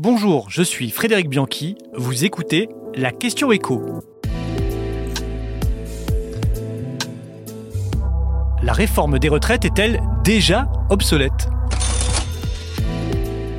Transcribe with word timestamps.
Bonjour, 0.00 0.48
je 0.48 0.62
suis 0.62 0.90
Frédéric 0.90 1.28
Bianchi, 1.28 1.74
vous 1.92 2.24
écoutez 2.24 2.68
la 2.94 3.10
question 3.10 3.50
écho. 3.50 3.82
La 8.62 8.72
réforme 8.72 9.18
des 9.18 9.28
retraites 9.28 9.64
est-elle 9.64 10.00
déjà 10.22 10.70
obsolète? 10.88 11.48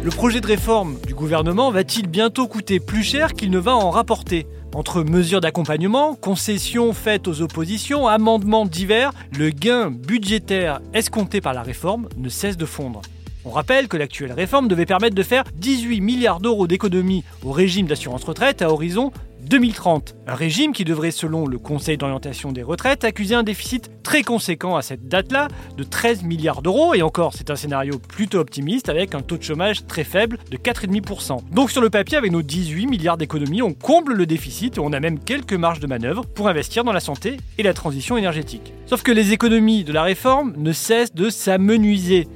Le 0.02 0.10
projet 0.12 0.40
de 0.40 0.48
réforme 0.48 0.96
du 1.06 1.14
gouvernement 1.14 1.72
va-t-il 1.72 2.08
bientôt 2.08 2.48
coûter 2.48 2.80
plus 2.80 3.04
cher 3.04 3.34
qu'il 3.34 3.52
ne 3.52 3.60
va 3.60 3.76
en 3.76 3.90
rapporter? 3.90 4.48
Entre 4.74 5.04
mesures 5.04 5.42
d'accompagnement, 5.42 6.16
concessions 6.16 6.94
faites 6.94 7.28
aux 7.28 7.42
oppositions, 7.42 8.08
amendements 8.08 8.66
divers, 8.66 9.12
le 9.38 9.50
gain 9.50 9.92
budgétaire 9.92 10.80
escompté 10.94 11.42
par 11.42 11.54
la 11.54 11.64
réforme 11.64 12.08
ne 12.16 12.30
cesse 12.30 12.56
de 12.56 12.66
fondre. 12.66 13.02
On 13.46 13.52
rappelle 13.52 13.88
que 13.88 13.96
l'actuelle 13.96 14.34
réforme 14.34 14.68
devait 14.68 14.86
permettre 14.86 15.16
de 15.16 15.24
faire 15.24 15.46
18 15.56 16.02
milliards 16.02 16.42
d'euros 16.42 16.68
d'économies 16.68 17.24
au 17.46 17.52
régime 17.52 17.88
d'assurance 17.88 18.26
retraite 18.26 18.62
à 18.62 18.70
horizon 18.70 19.14
2030. 19.42 20.16
Un 20.28 20.36
régime 20.36 20.74
qui 20.74 20.84
devrait, 20.84 21.12
selon 21.12 21.48
le 21.48 21.58
Conseil 21.58 21.98
d'orientation 21.98 22.52
des 22.52 22.64
retraites, 22.64 23.06
accuser 23.06 23.36
un 23.36 23.44
déficit 23.44 23.90
très 24.04 24.24
conséquent 24.24 24.76
à 24.76 24.82
cette 24.82 25.08
date-là 25.08 25.48
de 25.78 25.84
13 25.84 26.24
milliards 26.24 26.62
d'euros. 26.62 26.94
Et 26.94 27.02
encore, 27.02 27.34
c'est 27.34 27.50
un 27.50 27.56
scénario 27.56 27.98
plutôt 27.98 28.40
optimiste 28.40 28.90
avec 28.90 29.16
un 29.16 29.22
taux 29.22 29.38
de 29.38 29.44
chômage 29.44 29.86
très 29.88 30.04
faible 30.04 30.38
de 30.52 30.58
4,5%. 30.58 31.38
Donc 31.52 31.72
sur 31.72 31.82
le 31.82 31.90
papier, 31.90 32.18
avec 32.18 32.34
nos 32.34 32.42
18 32.42 32.88
milliards 32.88 33.18
d'économies, 33.18 33.62
on 33.62 33.74
comble 33.74 34.14
le 34.14 34.26
déficit 34.26 34.78
et 34.78 34.82
on 34.82 34.92
a 34.92 35.00
même 35.00 35.20
quelques 35.20 35.54
marges 35.54 35.80
de 35.80 35.88
manœuvre 35.88 36.26
pour 36.26 36.50
investir 36.50 36.84
dans 36.84 36.94
la 36.94 37.00
santé 37.00 37.38
et 37.58 37.64
la 37.64 37.74
transition 37.74 38.18
énergétique. 38.18 38.74
Sauf 38.86 39.02
que 39.02 39.12
les 39.12 39.32
économies 39.32 39.86
de 39.86 39.94
la 39.94 40.04
réforme 40.04 40.54
ne 40.58 40.74
cessent 40.74 41.14
de 41.14 41.30
s'amenuiser. 41.30 42.28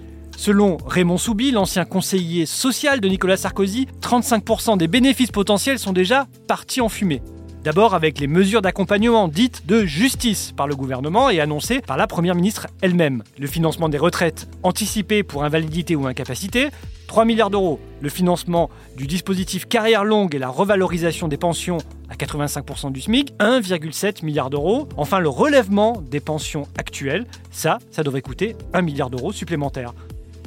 Selon 0.43 0.75
Raymond 0.85 1.17
Soubi, 1.17 1.51
l'ancien 1.51 1.85
conseiller 1.85 2.45
social 2.45 2.99
de 2.99 3.07
Nicolas 3.07 3.37
Sarkozy, 3.37 3.87
35% 4.01 4.77
des 4.77 4.89
bénéfices 4.89 5.31
potentiels 5.31 5.79
sont 5.79 5.93
déjà 5.93 6.27
partis 6.49 6.81
en 6.81 6.89
fumée. 6.89 7.21
D'abord 7.63 7.95
avec 7.95 8.19
les 8.19 8.27
mesures 8.27 8.61
d'accompagnement 8.61 9.29
dites 9.29 9.65
de 9.67 9.85
justice 9.85 10.51
par 10.51 10.67
le 10.67 10.75
gouvernement 10.75 11.29
et 11.29 11.39
annoncées 11.39 11.79
par 11.79 11.95
la 11.95 12.07
Première 12.07 12.35
ministre 12.35 12.67
elle-même. 12.81 13.23
Le 13.39 13.47
financement 13.47 13.87
des 13.87 13.97
retraites 13.97 14.49
anticipées 14.63 15.23
pour 15.23 15.45
invalidité 15.45 15.95
ou 15.95 16.07
incapacité, 16.07 16.71
3 17.07 17.23
milliards 17.23 17.49
d'euros. 17.49 17.79
Le 18.01 18.09
financement 18.09 18.69
du 18.97 19.07
dispositif 19.07 19.65
carrière 19.69 20.03
longue 20.03 20.35
et 20.35 20.39
la 20.39 20.49
revalorisation 20.49 21.29
des 21.29 21.37
pensions 21.37 21.77
à 22.09 22.15
85% 22.15 22.91
du 22.91 22.99
SMIC, 22.99 23.33
1,7 23.39 24.25
milliard 24.25 24.49
d'euros. 24.49 24.89
Enfin, 24.97 25.19
le 25.19 25.29
relèvement 25.29 26.03
des 26.11 26.19
pensions 26.19 26.67
actuelles, 26.77 27.27
ça, 27.49 27.77
ça 27.91 28.03
devrait 28.03 28.21
coûter 28.21 28.57
1 28.73 28.81
milliard 28.81 29.09
d'euros 29.09 29.31
supplémentaires 29.31 29.93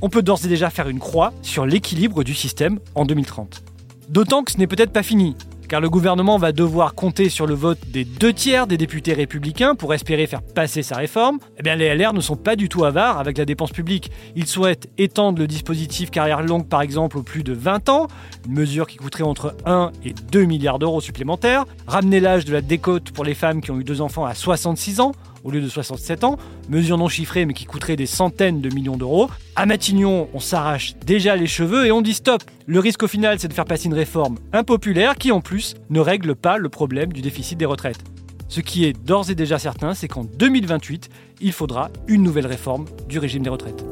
on 0.02 0.08
peut 0.08 0.22
d'ores 0.22 0.44
et 0.44 0.48
déjà 0.48 0.70
faire 0.70 0.88
une 0.88 0.98
croix 0.98 1.32
sur 1.42 1.66
l'équilibre 1.66 2.24
du 2.24 2.34
système 2.34 2.78
en 2.94 3.04
2030. 3.04 3.62
D'autant 4.08 4.44
que 4.44 4.52
ce 4.52 4.58
n'est 4.58 4.66
peut-être 4.66 4.92
pas 4.92 5.02
fini, 5.02 5.34
car 5.68 5.80
le 5.80 5.90
gouvernement 5.90 6.38
va 6.38 6.52
devoir 6.52 6.94
compter 6.94 7.28
sur 7.28 7.46
le 7.46 7.54
vote 7.54 7.78
des 7.88 8.04
deux 8.04 8.32
tiers 8.32 8.66
des 8.66 8.76
députés 8.76 9.12
républicains 9.12 9.74
pour 9.74 9.92
espérer 9.94 10.26
faire 10.26 10.42
passer 10.42 10.82
sa 10.82 10.96
réforme. 10.96 11.38
Eh 11.58 11.62
bien, 11.62 11.74
les 11.74 11.94
LR 11.94 12.12
ne 12.12 12.20
sont 12.20 12.36
pas 12.36 12.56
du 12.56 12.68
tout 12.68 12.84
avares 12.84 13.18
avec 13.18 13.36
la 13.38 13.44
dépense 13.44 13.72
publique. 13.72 14.10
Ils 14.36 14.46
souhaitent 14.46 14.88
étendre 14.98 15.38
le 15.38 15.46
dispositif 15.46 16.10
carrière 16.10 16.42
longue, 16.42 16.68
par 16.68 16.82
exemple, 16.82 17.18
aux 17.18 17.22
plus 17.22 17.42
de 17.42 17.52
20 17.52 17.88
ans, 17.88 18.06
une 18.46 18.54
mesure 18.54 18.86
qui 18.86 18.96
coûterait 18.96 19.24
entre 19.24 19.56
1 19.66 19.90
et 20.04 20.14
2 20.30 20.44
milliards 20.44 20.78
d'euros 20.78 21.00
supplémentaires, 21.00 21.64
ramener 21.86 22.20
l'âge 22.20 22.44
de 22.44 22.52
la 22.52 22.60
décote 22.60 23.10
pour 23.10 23.24
les 23.24 23.34
femmes 23.34 23.60
qui 23.60 23.70
ont 23.70 23.80
eu 23.80 23.84
deux 23.84 24.00
enfants 24.00 24.24
à 24.24 24.34
66 24.34 25.00
ans, 25.00 25.12
au 25.46 25.50
lieu 25.50 25.60
de 25.60 25.68
67 25.68 26.24
ans, 26.24 26.38
mesure 26.68 26.98
non 26.98 27.08
chiffrée 27.08 27.46
mais 27.46 27.54
qui 27.54 27.64
coûterait 27.66 27.94
des 27.94 28.06
centaines 28.06 28.60
de 28.60 28.74
millions 28.74 28.96
d'euros. 28.96 29.30
À 29.54 29.64
Matignon, 29.64 30.28
on 30.34 30.40
s'arrache 30.40 30.96
déjà 31.06 31.36
les 31.36 31.46
cheveux 31.46 31.86
et 31.86 31.92
on 31.92 32.02
dit 32.02 32.14
stop. 32.14 32.42
Le 32.66 32.80
risque 32.80 33.04
au 33.04 33.08
final, 33.08 33.38
c'est 33.38 33.46
de 33.46 33.54
faire 33.54 33.64
passer 33.64 33.86
une 33.86 33.94
réforme 33.94 34.38
impopulaire 34.52 35.14
qui 35.14 35.30
en 35.30 35.40
plus 35.40 35.74
ne 35.88 36.00
règle 36.00 36.34
pas 36.34 36.58
le 36.58 36.68
problème 36.68 37.12
du 37.12 37.22
déficit 37.22 37.56
des 37.56 37.64
retraites. 37.64 38.02
Ce 38.48 38.60
qui 38.60 38.84
est 38.84 38.92
d'ores 38.92 39.30
et 39.30 39.36
déjà 39.36 39.58
certain, 39.58 39.94
c'est 39.94 40.08
qu'en 40.08 40.24
2028, 40.24 41.08
il 41.40 41.52
faudra 41.52 41.90
une 42.08 42.24
nouvelle 42.24 42.46
réforme 42.46 42.86
du 43.08 43.20
régime 43.20 43.44
des 43.44 43.50
retraites. 43.50 43.84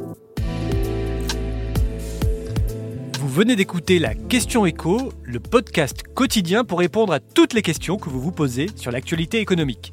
Vous 3.21 3.29
venez 3.29 3.55
d'écouter 3.55 4.01
la 4.01 4.15
Question 4.15 4.67
Écho, 4.67 5.13
le 5.23 5.39
podcast 5.39 6.03
quotidien 6.15 6.65
pour 6.65 6.81
répondre 6.81 7.13
à 7.13 7.21
toutes 7.21 7.53
les 7.53 7.63
questions 7.63 7.97
que 7.97 8.09
vous 8.11 8.21
vous 8.21 8.33
posez 8.33 8.67
sur 8.77 8.91
l'actualité 8.91 9.39
économique. 9.39 9.93